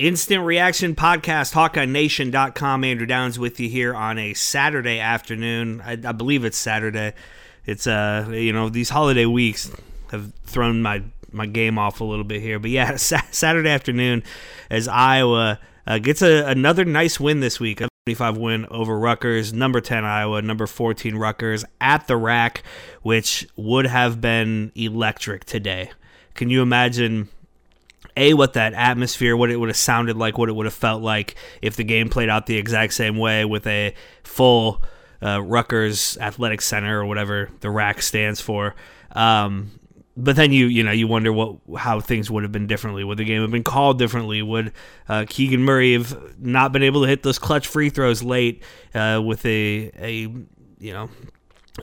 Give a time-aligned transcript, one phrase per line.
[0.00, 2.84] Instant Reaction Podcast, HawkeyeNation.com.
[2.84, 5.82] Andrew Downs with you here on a Saturday afternoon.
[5.82, 7.12] I, I believe it's Saturday.
[7.66, 9.70] It's, uh, you know, these holiday weeks
[10.10, 11.02] have thrown my,
[11.32, 12.58] my game off a little bit here.
[12.58, 14.22] But yeah, Saturday afternoon
[14.70, 17.82] as Iowa uh, gets a, another nice win this week.
[17.82, 22.62] A 25 win over Rutgers, number 10 Iowa, number 14 Rutgers at the RAC,
[23.02, 25.90] which would have been electric today.
[26.32, 27.28] Can you imagine
[28.16, 31.02] a what that atmosphere, what it would have sounded like, what it would have felt
[31.02, 34.82] like if the game played out the exact same way with a full
[35.22, 38.74] uh, Rutgers Athletic Center or whatever the RAC stands for.
[39.12, 39.72] Um,
[40.16, 43.04] but then you you know you wonder what how things would have been differently.
[43.04, 44.42] Would the game have been called differently?
[44.42, 44.72] Would
[45.08, 48.62] uh, Keegan Murray have not been able to hit those clutch free throws late
[48.94, 50.12] uh, with a a
[50.78, 51.10] you know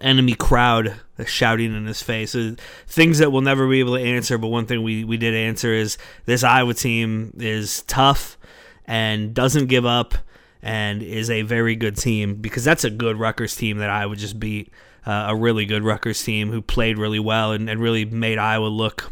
[0.01, 0.95] enemy crowd
[1.25, 2.35] shouting in his face.
[2.35, 2.55] Uh,
[2.87, 5.73] things that we'll never be able to answer, but one thing we, we did answer
[5.73, 8.37] is this Iowa team is tough
[8.85, 10.15] and doesn't give up
[10.61, 14.39] and is a very good team because that's a good Rutgers team that Iowa just
[14.39, 14.71] beat.
[15.05, 18.67] Uh, a really good Rutgers team who played really well and, and really made Iowa
[18.67, 19.09] look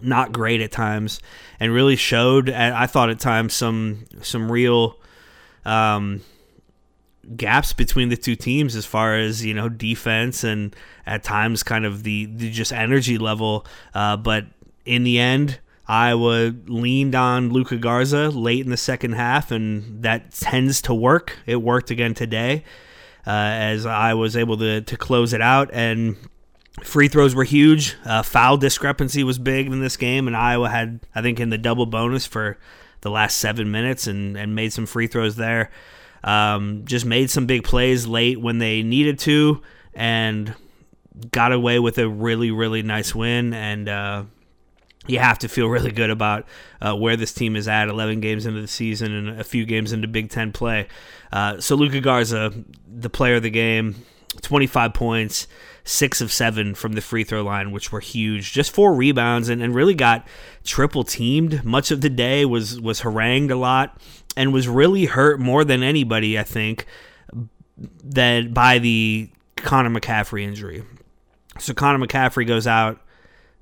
[0.00, 1.20] not great at times
[1.60, 4.96] and really showed, I thought at times, some some real.
[5.66, 6.22] Um,
[7.36, 10.74] gaps between the two teams as far as you know defense and
[11.06, 13.66] at times kind of the, the just energy level.
[13.94, 14.46] Uh, but
[14.84, 20.32] in the end, Iowa leaned on Luka Garza late in the second half, and that
[20.32, 21.38] tends to work.
[21.46, 22.64] It worked again today
[23.26, 26.16] uh, as I was able to to close it out and.
[26.82, 27.94] Free throws were huge.
[28.04, 31.56] Uh, foul discrepancy was big in this game, and Iowa had, I think, in the
[31.56, 32.58] double bonus for
[33.02, 35.70] the last seven minutes and, and made some free throws there.
[36.24, 39.62] Um, just made some big plays late when they needed to
[39.92, 40.54] and
[41.30, 43.52] got away with a really, really nice win.
[43.52, 44.24] And uh,
[45.06, 46.46] you have to feel really good about
[46.80, 49.92] uh, where this team is at 11 games into the season and a few games
[49.92, 50.88] into Big Ten play.
[51.32, 52.52] Uh, so, Luka Garza,
[52.86, 54.04] the player of the game,
[54.42, 55.46] 25 points,
[55.84, 58.52] six of seven from the free throw line, which were huge.
[58.52, 60.26] Just four rebounds and, and really got
[60.64, 61.64] triple teamed.
[61.64, 64.00] Much of the day was was harangued a lot
[64.36, 66.86] and was really hurt more than anybody, I think,
[67.76, 70.84] that by the Connor McCaffery injury.
[71.58, 73.00] So Connor McCaffery goes out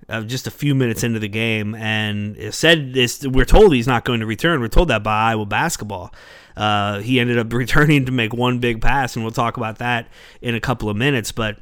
[0.08, 3.26] uh, just a few minutes into the game, and said this.
[3.26, 4.60] We're told he's not going to return.
[4.60, 6.12] We're told that by Iowa basketball.
[6.56, 10.08] Uh, he ended up returning to make one big pass, and we'll talk about that
[10.40, 11.32] in a couple of minutes.
[11.32, 11.58] But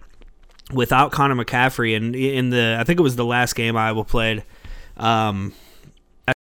[0.72, 4.44] without Connor McCaffery, and in the I think it was the last game Iowa played,
[4.96, 5.52] um,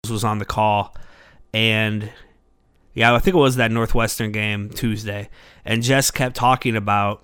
[0.10, 0.96] was on the call,
[1.54, 2.12] and
[2.94, 5.30] yeah, I think it was that Northwestern game Tuesday,
[5.66, 7.24] and Jess kept talking about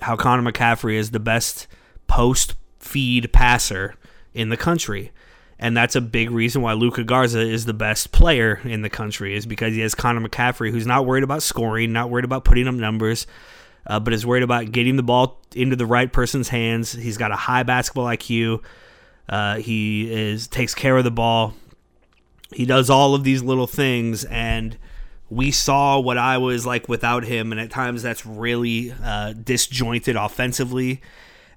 [0.00, 1.66] how Connor McCaffery is the best
[2.06, 3.94] post feed passer
[4.36, 5.10] in the country.
[5.58, 9.34] And that's a big reason why Luka Garza is the best player in the country,
[9.34, 12.68] is because he has Connor McCaffery, who's not worried about scoring, not worried about putting
[12.68, 13.26] up numbers,
[13.86, 16.92] uh, but is worried about getting the ball into the right person's hands.
[16.92, 18.62] He's got a high basketball IQ.
[19.28, 21.54] Uh, he is takes care of the ball.
[22.52, 24.76] He does all of these little things, and
[25.30, 30.16] we saw what I was like without him, and at times that's really uh, disjointed
[30.16, 31.00] offensively.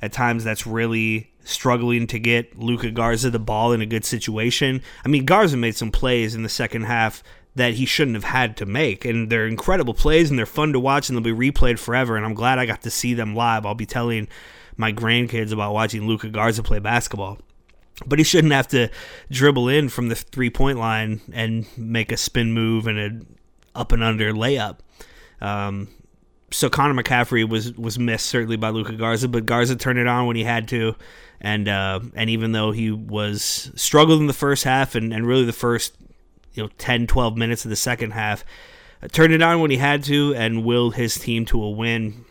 [0.02, 4.82] At times that's really struggling to get Luka Garza the ball in a good situation.
[5.04, 7.24] I mean, Garza made some plays in the second half
[7.56, 10.80] that he shouldn't have had to make, and they're incredible plays and they're fun to
[10.80, 12.16] watch and they'll be replayed forever.
[12.16, 13.66] And I'm glad I got to see them live.
[13.66, 14.28] I'll be telling
[14.78, 17.40] my grandkids about watching Luka Garza play basketball
[18.06, 18.90] but he shouldn't have to
[19.30, 23.38] dribble in from the three point line and make a spin move and an
[23.76, 24.78] up and under layup.
[25.42, 25.90] Um,
[26.52, 30.26] so Connor McCaffery was was missed certainly by Luka Garza, but Garza turned it on
[30.26, 30.96] when he had to,
[31.42, 35.46] And uh, and even though he was struggled in the first half and, and really
[35.46, 35.96] the first
[36.54, 38.44] you know 10, 12 minutes of the second half,
[39.02, 42.26] uh, turned it on when he had to and willed his team to a win.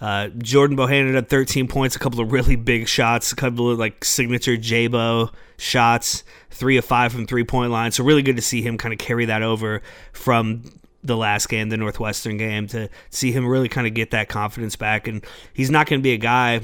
[0.00, 3.78] Uh, Jordan Bohannon had 13 points, a couple of really big shots, a couple of
[3.78, 7.92] like signature Jabo shots, three of five from three point line.
[7.92, 9.82] So really good to see him kind of carry that over
[10.12, 10.64] from
[11.02, 14.76] the last game, the Northwestern game, to see him really kind of get that confidence
[14.76, 15.08] back.
[15.08, 15.24] And
[15.54, 16.60] he's not going to be a guy.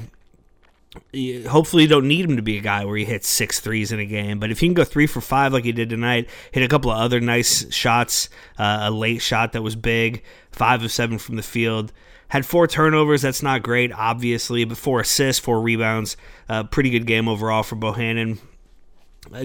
[1.47, 3.99] Hopefully, you don't need him to be a guy where he hits six threes in
[3.99, 4.39] a game.
[4.39, 6.91] But if he can go three for five like he did tonight, hit a couple
[6.91, 11.35] of other nice shots, uh, a late shot that was big, five of seven from
[11.35, 11.91] the field
[12.33, 13.21] had four turnovers.
[13.21, 16.17] That's not great, obviously, but four assists, four rebounds.
[16.49, 18.39] Uh, pretty good game overall for Bohannon.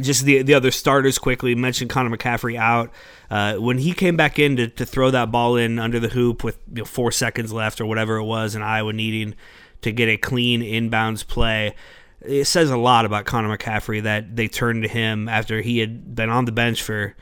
[0.00, 2.90] Just the the other starters quickly mentioned Connor McCaffery out
[3.30, 6.44] uh, when he came back in to, to throw that ball in under the hoop
[6.44, 9.34] with you know, four seconds left or whatever it was, and Iowa needing
[9.82, 11.74] to get a clean inbounds play.
[12.20, 16.14] It says a lot about Connor McCaffery that they turned to him after he had
[16.14, 17.14] been on the bench for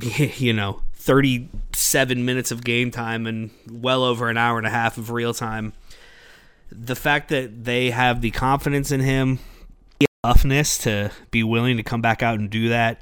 [0.00, 4.98] you know 37 minutes of game time and well over an hour and a half
[4.98, 5.72] of real time.
[6.70, 9.38] The fact that they have the confidence in him,
[10.24, 13.00] toughness to be willing to come back out and do that.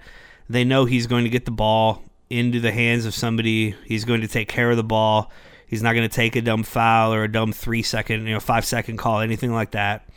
[0.48, 3.74] They know he's going to get the ball into the hands of somebody.
[3.84, 5.30] He's going to take care of the ball.
[5.66, 8.40] He's not going to take a dumb foul or a dumb three second, you know,
[8.40, 10.08] five second call, anything like that.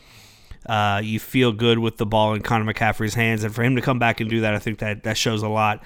[0.66, 3.82] Uh, you feel good with the ball in Connor McCaffery's hands, and for him to
[3.82, 5.84] come back and do that, I think that that shows a lot.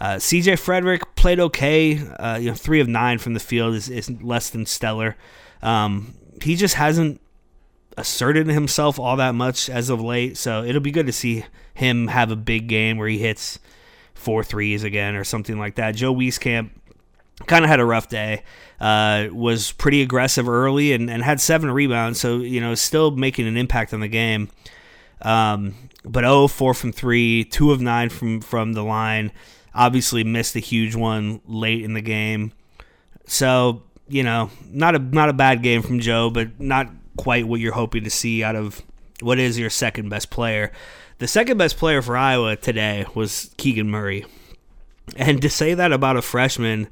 [0.00, 1.98] Uh, CJ Frederick played okay.
[1.98, 5.16] Uh, you know, three of nine from the field is, is less than stellar.
[5.60, 7.20] Um, he just hasn't
[7.96, 11.44] asserted himself all that much as of late, so it'll be good to see
[11.74, 13.58] him have a big game where he hits
[14.14, 15.94] four threes again or something like that.
[15.94, 16.70] Joe Wieskamp
[17.46, 18.42] kind of had a rough day.
[18.80, 23.46] Uh, was pretty aggressive early and, and had seven rebounds, so you know still making
[23.46, 24.48] an impact on the game.
[25.20, 25.74] Um,
[26.04, 29.32] but oh, four from three, two of nine from from the line.
[29.74, 32.52] Obviously missed a huge one late in the game.
[33.26, 37.60] So, you know, not a not a bad game from Joe, but not quite what
[37.60, 38.82] you're hoping to see out of
[39.20, 40.72] what is your second best player.
[41.18, 44.24] The second best player for Iowa today was Keegan Murray.
[45.16, 46.88] And to say that about a freshman,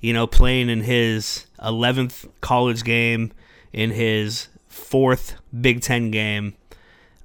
[0.00, 3.32] you know, playing in his 11th college game,
[3.72, 6.54] in his fourth Big Ten game,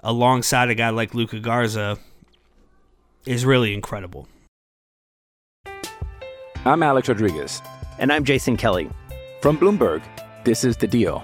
[0.02, 1.98] alongside a guy like Luka Garza,
[3.26, 4.28] is really incredible.
[6.66, 7.62] I'm Alex Rodriguez.
[8.00, 8.90] And I'm Jason Kelly.
[9.42, 10.02] From Bloomberg,
[10.46, 11.24] this is The Deal.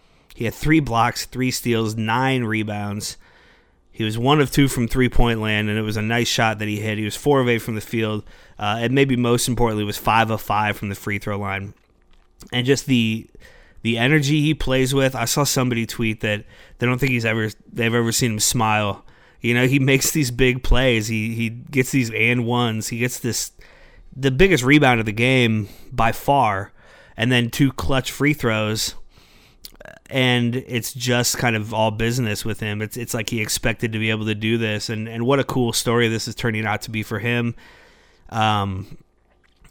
[0.35, 3.17] He had three blocks, three steals, nine rebounds.
[3.91, 6.59] He was one of two from three point land, and it was a nice shot
[6.59, 6.97] that he hit.
[6.97, 8.23] He was four of eight from the field,
[8.57, 11.73] uh, and maybe most importantly, was five of five from the free throw line.
[12.51, 13.27] And just the
[13.83, 15.15] the energy he plays with.
[15.15, 16.45] I saw somebody tweet that
[16.77, 19.05] they don't think he's ever they've ever seen him smile.
[19.41, 21.07] You know, he makes these big plays.
[21.07, 22.87] He he gets these and ones.
[22.87, 23.51] He gets this
[24.15, 26.71] the biggest rebound of the game by far,
[27.17, 28.95] and then two clutch free throws.
[30.11, 32.81] And it's just kind of all business with him.
[32.81, 35.45] It's it's like he expected to be able to do this, and and what a
[35.45, 37.55] cool story this is turning out to be for him.
[38.29, 38.97] Um,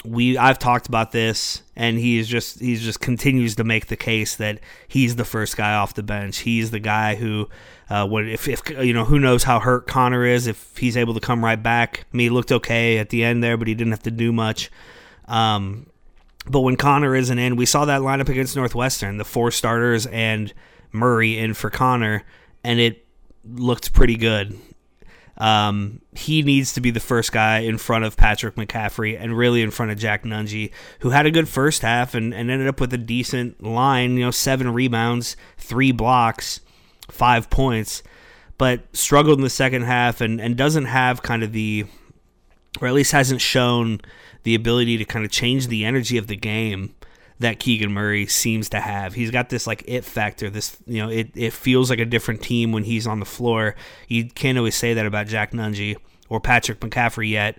[0.04, 4.36] we I've talked about this, and he's just he's just continues to make the case
[4.36, 6.38] that he's the first guy off the bench.
[6.38, 7.48] He's the guy who,
[7.90, 11.14] uh, what if if you know who knows how hurt Connor is if he's able
[11.14, 12.06] to come right back.
[12.12, 14.70] I mean, looked okay at the end there, but he didn't have to do much.
[15.28, 15.86] Um,
[16.50, 20.52] but when Connor isn't in, we saw that lineup against Northwestern, the four starters and
[20.92, 22.24] Murray in for Connor,
[22.64, 23.06] and it
[23.44, 24.58] looked pretty good.
[25.36, 29.62] Um, he needs to be the first guy in front of Patrick McCaffery and really
[29.62, 32.80] in front of Jack Nunge, who had a good first half and, and ended up
[32.80, 36.60] with a decent line, you know, seven rebounds, three blocks,
[37.08, 38.02] five points,
[38.58, 41.86] but struggled in the second half and, and doesn't have kind of the,
[42.80, 44.00] or at least hasn't shown
[44.42, 46.94] the ability to kind of change the energy of the game
[47.40, 49.14] that Keegan Murray seems to have.
[49.14, 50.50] He's got this like it factor.
[50.50, 53.74] This you know it it feels like a different team when he's on the floor.
[54.08, 55.96] You can't always say that about Jack Nunge
[56.28, 57.58] or Patrick McCaffery yet.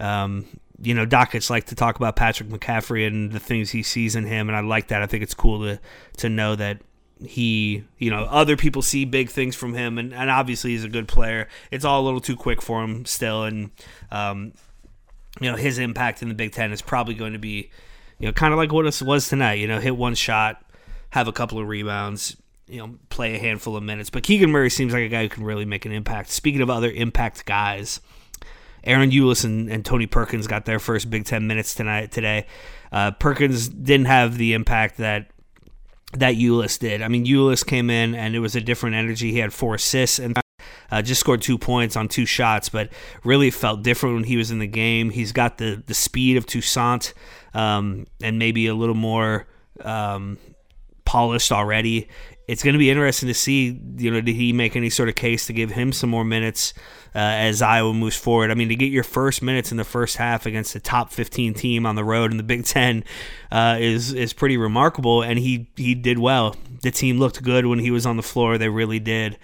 [0.00, 0.46] Um,
[0.82, 4.24] you know, Dockets like to talk about Patrick McCaffery and the things he sees in
[4.24, 5.02] him, and I like that.
[5.02, 5.80] I think it's cool to
[6.18, 6.80] to know that
[7.24, 10.88] he, you know, other people see big things from him, and, and obviously he's a
[10.88, 11.48] good player.
[11.70, 13.70] It's all a little too quick for him still, and
[14.10, 14.52] um,
[15.40, 17.70] you know his impact in the Big Ten is probably going to be,
[18.18, 19.54] you know, kind of like what it was tonight.
[19.54, 20.62] You know, hit one shot,
[21.10, 22.36] have a couple of rebounds,
[22.66, 24.10] you know, play a handful of minutes.
[24.10, 26.30] But Keegan Murray seems like a guy who can really make an impact.
[26.30, 28.00] Speaking of other impact guys,
[28.86, 32.46] Ahron Ulis and, and Tony Perkins got their first Big Ten minutes tonight today.
[32.92, 35.30] Uh, Perkins didn't have the impact that
[36.12, 37.02] that Ulis did.
[37.02, 39.32] I mean, Ulis came in and it was a different energy.
[39.32, 40.36] He had four assists and
[40.90, 42.90] uh, just scored two points on two shots, but
[43.24, 45.10] really felt different when he was in the game.
[45.10, 47.14] He's got the the speed of Toussaint
[47.54, 49.46] um, and maybe a little more
[49.82, 50.38] um,
[51.10, 52.06] polished already.
[52.46, 53.80] It's going to be interesting to see.
[53.96, 56.72] You know, did he make any sort of case to give him some more minutes
[57.16, 58.52] uh, as Iowa moves forward?
[58.52, 61.54] I mean, to get your first minutes in the first half against a top 15
[61.54, 63.02] team on the road in the Big Ten
[63.50, 66.54] uh, is is pretty remarkable, and he he did well.
[66.82, 68.56] The team looked good when he was on the floor.
[68.56, 69.36] They really did.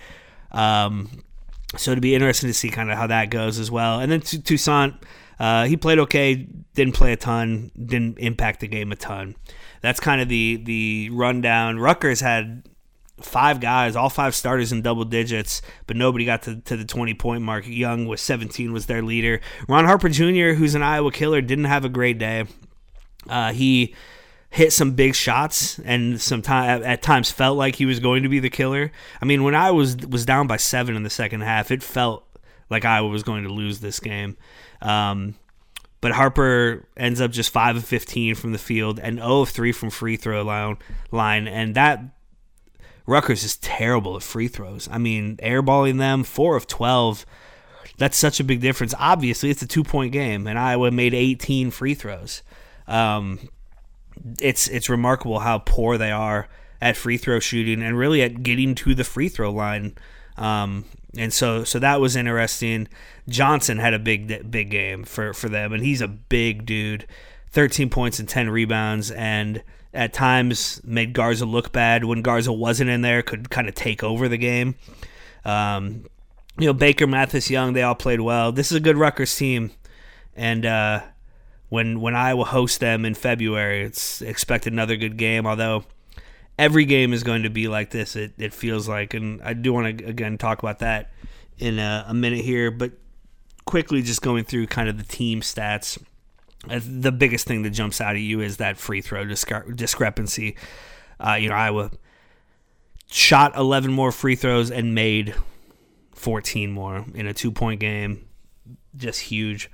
[0.52, 1.10] Um,
[1.76, 3.98] so it'd be interesting to see kind of how that goes as well.
[3.98, 4.94] And then Toussaint,
[5.40, 9.34] uh, he played okay, didn't play a ton, didn't impact the game a ton.
[9.80, 11.78] That's kind of the the rundown.
[11.78, 12.62] Rutgers had
[13.20, 17.14] five guys, all five starters in double digits, but nobody got to, to the 20
[17.14, 17.66] point mark.
[17.66, 19.40] Young was 17, was their leader.
[19.68, 22.44] Ron Harper Jr., who's an Iowa killer, didn't have a great day.
[23.28, 23.94] Uh, he
[24.50, 28.28] hit some big shots and some time at times felt like he was going to
[28.28, 28.92] be the killer.
[29.20, 32.24] I mean, when Iowa was down by seven in the second half, it felt
[32.70, 34.36] like Iowa was going to lose this game.
[34.80, 35.34] Um,
[36.06, 39.72] but Harper ends up just five of fifteen from the field and zero of three
[39.72, 40.44] from free throw
[41.10, 41.48] line.
[41.48, 41.98] And that
[43.06, 44.88] Rutgers is terrible at free throws.
[44.88, 47.26] I mean, airballing them four of twelve.
[47.98, 48.94] That's such a big difference.
[49.00, 52.42] Obviously, it's a two point game, and Iowa made 18 free throws.
[52.86, 53.40] Um,
[54.40, 56.46] it's it's remarkable how poor they are
[56.80, 59.96] at free throw shooting and really at getting to the free throw line.
[60.36, 60.84] Um,
[61.16, 62.88] and so so that was interesting.
[63.28, 67.06] Johnson had a big big game for for them, and he's a big dude.
[67.50, 69.62] 13 points and 10 rebounds, and
[69.94, 73.22] at times made Garza look bad when Garza wasn't in there.
[73.22, 74.74] Could kind of take over the game.
[75.44, 76.04] Um,
[76.58, 78.52] you know, Baker, Mathis, Young, they all played well.
[78.52, 79.70] This is a good Rutgers team,
[80.34, 81.02] and uh,
[81.68, 83.82] when when Iowa hosts them in February.
[83.82, 85.84] It's expect another good game, although
[86.58, 88.16] every game is going to be like this.
[88.16, 91.12] It it feels like, and I do want to again talk about that
[91.58, 92.92] in a, a minute here, but
[93.64, 96.00] quickly just going through kind of the team stats.
[96.68, 100.56] Uh, the biggest thing that jumps out at you is that free throw discre- discrepancy.
[101.20, 101.90] Uh, you know, Iowa
[103.08, 105.34] shot 11 more free throws and made
[106.14, 108.26] 14 more in a two point game.
[108.96, 109.70] Just huge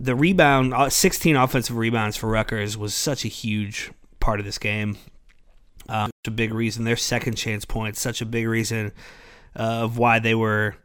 [0.00, 3.90] the rebound, uh, 16 offensive rebounds for Rutgers was such a huge
[4.20, 4.96] part of this game.
[6.26, 6.84] A big reason.
[6.84, 8.92] Their second chance points, such a big reason
[9.56, 10.76] uh, of why they were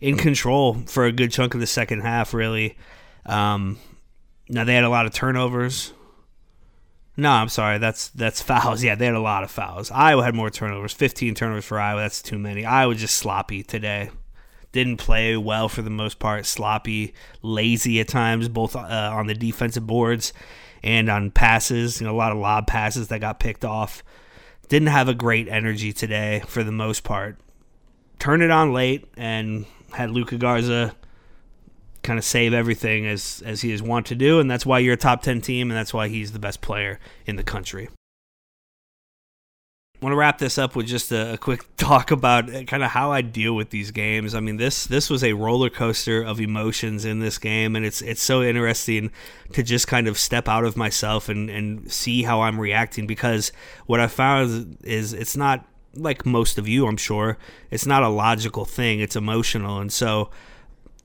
[0.00, 2.76] in control for a good chunk of the second half, really.
[3.26, 3.78] Um,
[4.48, 5.92] now, they had a lot of turnovers.
[7.16, 7.78] No, I'm sorry.
[7.78, 8.82] That's that's fouls.
[8.84, 9.90] Yeah, they had a lot of fouls.
[9.90, 10.92] Iowa had more turnovers.
[10.92, 12.00] 15 turnovers for Iowa.
[12.00, 12.64] That's too many.
[12.64, 14.10] Iowa just sloppy today
[14.72, 19.34] didn't play well for the most part, sloppy, lazy at times, both uh, on the
[19.34, 20.32] defensive boards
[20.82, 22.00] and on passes.
[22.00, 24.02] You know, a lot of lob passes that got picked off.
[24.68, 27.38] Didn't have a great energy today for the most part.
[28.18, 30.94] Turned it on late and had Luka Garza
[32.02, 34.94] kind of save everything as as he is wont to do, and that's why you're
[34.94, 37.88] a top ten team, and that's why he's the best player in the country.
[40.00, 42.90] Want to wrap this up with just a, a quick talk about eh, kind of
[42.90, 44.34] how I deal with these games.
[44.34, 48.00] I mean, this this was a roller coaster of emotions in this game, and it's
[48.00, 49.10] it's so interesting
[49.54, 53.50] to just kind of step out of myself and and see how I'm reacting because
[53.86, 57.36] what I found is it's not like most of you, I'm sure,
[57.70, 59.00] it's not a logical thing.
[59.00, 60.30] It's emotional, and so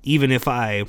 [0.03, 0.83] even if I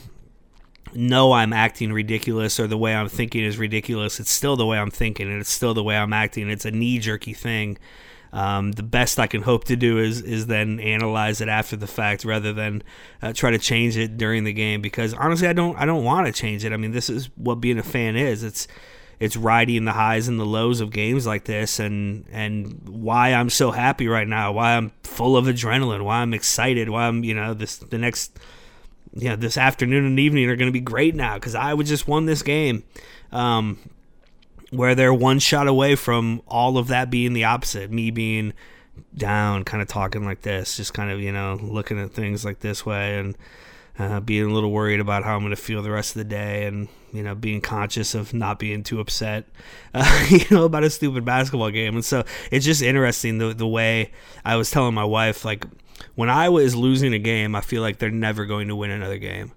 [0.94, 4.78] know I'm acting ridiculous or the way I'm thinking is ridiculous, it's still the way
[4.78, 6.50] I'm thinking and it's still the way I'm acting.
[6.50, 7.78] It's a knee jerky thing.
[8.32, 11.86] Um, the best I can hope to do is is then analyze it after the
[11.86, 12.82] fact rather than
[13.22, 16.26] uh, try to change it during the game because honestly I don't I don't want
[16.26, 16.72] to change it.
[16.72, 18.42] I mean this is what being a fan is.
[18.42, 18.66] It's
[19.20, 23.50] it's riding the highs and the lows of games like this and and why I'm
[23.50, 27.34] so happy right now, why I'm full of adrenaline, why I'm excited, why I'm you
[27.34, 28.38] know this the next
[29.14, 32.26] yeah, this afternoon and evening are going to be great now because Iowa just won
[32.26, 32.85] this game.
[33.33, 33.78] Um,
[34.71, 38.52] where they're one shot away from all of that being the opposite, me being
[39.16, 42.61] down, kind of talking like this, just kind of, you know, looking at things like
[42.61, 43.18] this way.
[43.18, 43.37] And
[43.99, 46.25] uh, being a little worried about how I'm going to feel the rest of the
[46.25, 49.44] day, and you know, being conscious of not being too upset,
[49.94, 51.94] uh, you know, about a stupid basketball game.
[51.94, 54.11] And so it's just interesting the the way
[54.44, 55.64] I was telling my wife, like
[56.14, 59.18] when Iowa is losing a game, I feel like they're never going to win another
[59.18, 59.52] game,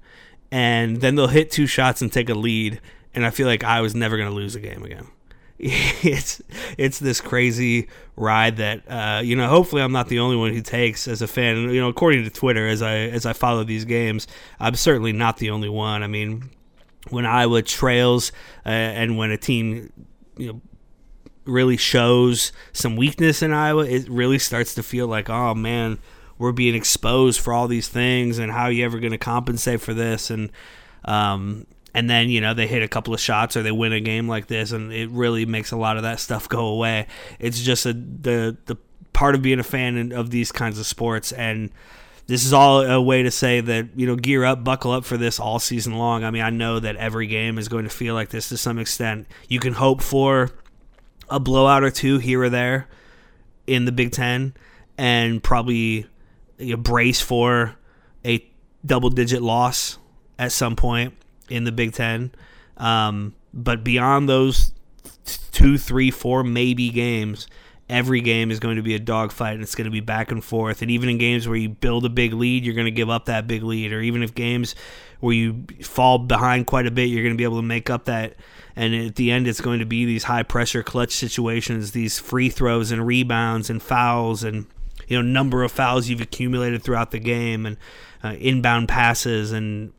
[0.52, 2.80] and then they'll hit two shots and take a lead,
[3.14, 5.08] and I feel like I was never going to lose a game again.
[5.60, 6.40] it's
[6.78, 9.48] it's this crazy ride that uh, you know.
[9.48, 11.74] Hopefully, I'm not the only one who takes as a fan.
[11.74, 14.28] You know, according to Twitter, as I as I follow these games,
[14.60, 16.04] I'm certainly not the only one.
[16.04, 16.52] I mean,
[17.10, 18.32] when Iowa trails
[18.68, 19.92] uh, and when a team
[20.38, 20.62] you know
[21.46, 25.98] really shows some weakness in Iowa, it really starts to feel like, oh man,
[26.38, 29.82] we're being exposed for all these things, and how are you ever going to compensate
[29.82, 30.30] for this?
[30.30, 30.52] And
[31.06, 34.00] um, and then you know they hit a couple of shots or they win a
[34.00, 37.08] game like this, and it really makes a lot of that stuff go away.
[37.40, 38.78] It's just a, the the
[39.14, 41.72] part of being a fan of these kinds of sports, and
[42.28, 45.18] this is all a way to say that you know gear up, buckle up for
[45.18, 46.24] this all season long.
[46.24, 48.78] I mean, I know that every game is going to feel like this to some
[48.78, 49.28] extent.
[49.48, 50.52] You can hope for
[51.30, 52.88] a blowout or two here or there
[53.66, 54.54] in the Big Ten,
[54.98, 56.06] and probably
[56.58, 57.76] you brace for
[58.26, 58.46] a
[58.86, 59.98] double digit loss
[60.40, 61.14] at some point
[61.50, 62.32] in the Big Ten.
[62.78, 64.74] Um, but beyond those
[65.52, 67.48] two, three, four maybe games,
[67.90, 70.44] every game is going to be a dogfight and it's going to be back and
[70.44, 70.82] forth.
[70.82, 73.26] And even in games where you build a big lead, you're going to give up
[73.26, 73.94] that big lead.
[73.94, 74.76] Or even if games
[75.20, 78.06] where you fall behind quite a bit, you're going to be able to make up
[78.06, 78.36] that.
[78.76, 82.50] And at the end, it's going to be these high pressure clutch situations, these free
[82.50, 84.68] throws and rebounds and fouls and
[85.08, 87.78] you know number of fouls you've accumulated throughout the game and
[88.24, 89.94] uh, inbound passes and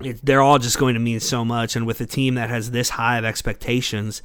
[0.00, 1.76] it, they're all just going to mean so much.
[1.76, 4.22] And with a team that has this high of expectations,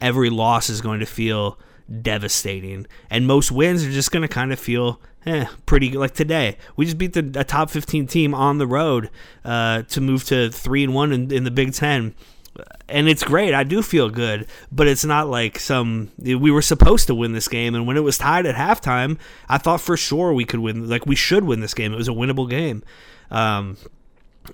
[0.00, 1.58] every loss is going to feel
[2.02, 2.86] devastating.
[3.10, 6.56] And most wins are just going to kind of feel eh, pretty like today.
[6.76, 9.10] We just beat the a top 15 team on the road
[9.44, 12.14] uh, to move to three and one in, in the Big Ten.
[12.88, 13.54] And it's great.
[13.54, 16.10] I do feel good, but it's not like some.
[16.18, 19.18] We were supposed to win this game, and when it was tied at halftime,
[19.48, 20.88] I thought for sure we could win.
[20.88, 21.92] Like we should win this game.
[21.92, 22.84] It was a winnable game.
[23.30, 23.76] Um,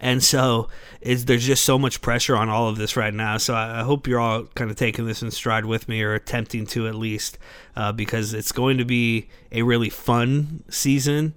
[0.00, 0.69] and so
[1.02, 3.38] there's just so much pressure on all of this right now.
[3.38, 6.14] So I, I, hope you're all kind of taking this in stride with me or
[6.14, 7.39] attempting to at least,
[7.75, 11.34] uh, because it's going to be a really fun season.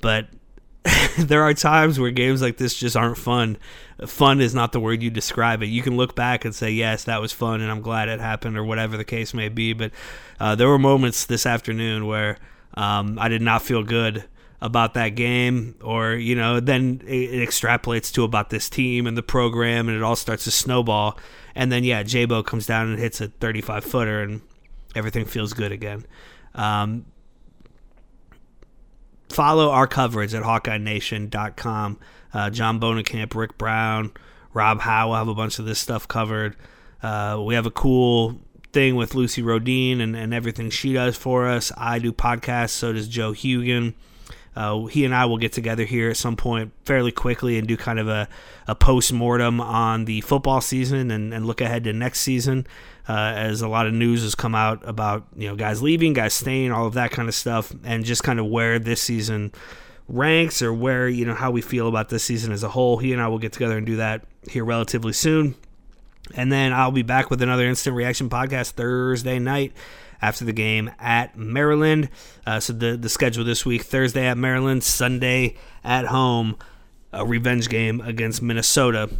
[0.00, 0.28] But
[1.18, 3.58] there are times where games like this just aren't fun.
[4.06, 5.66] Fun is not the word you describe it.
[5.66, 8.56] You can look back and say, yes, that was fun and I'm glad it happened
[8.56, 9.72] or whatever the case may be.
[9.72, 9.92] But
[10.38, 12.38] uh, there were moments this afternoon where
[12.74, 14.24] um, I did not feel good
[14.62, 19.22] about that game or you know then it, extrapolates to about this team and the
[19.22, 21.18] program and it all starts to snowball
[21.54, 24.42] and then yeah Jabo comes down and hits a 35 footer and
[24.94, 26.04] everything feels good again
[26.54, 27.06] um,
[29.40, 31.98] follow our coverage at HawkeyeNation.com
[32.34, 34.12] uh, John Bohnenkamp Rick Brown
[34.52, 36.56] Rob Howe have a bunch of this stuff covered.
[37.02, 38.38] Uh, we have a cool
[38.74, 41.72] thing with Lucy Rodine and, and everything she does for us.
[41.74, 43.94] I do podcasts so does Joe Hugan.
[44.54, 47.78] Uh, he and I will get together here at some point fairly quickly and do
[47.78, 48.28] kind of a,
[48.66, 52.66] a post mortem on the football season and, and look ahead to next season.
[53.10, 56.32] Uh, as a lot of news has come out about you know guys leaving, guys
[56.32, 59.50] staying, all of that kind of stuff, and just kind of where this season
[60.06, 62.98] ranks or where you know how we feel about this season as a whole.
[62.98, 65.56] He and I will get together and do that here relatively soon.
[66.36, 69.72] And then I'll be back with another instant reaction podcast Thursday night
[70.22, 72.10] after the game at Maryland.
[72.46, 76.56] Uh, so the the schedule this week: Thursday at Maryland, Sunday at home,
[77.12, 79.10] a revenge game against Minnesota.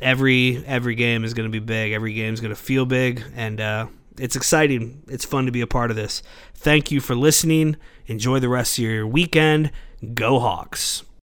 [0.00, 1.92] Every every game is going to be big.
[1.92, 3.86] Every game is going to feel big, and uh,
[4.18, 5.02] it's exciting.
[5.08, 6.22] It's fun to be a part of this.
[6.54, 7.76] Thank you for listening.
[8.06, 9.70] Enjoy the rest of your weekend.
[10.14, 11.04] Go Hawks.